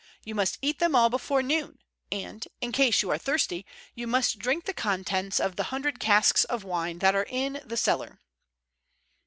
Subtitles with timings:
[0.23, 1.77] You must eat them all before noon,
[2.11, 6.43] and, in case you are thirsty, you must drink the contents of the hundred casks
[6.43, 8.17] of wine that are in the cellar."